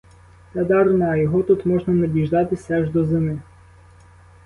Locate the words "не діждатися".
1.93-2.73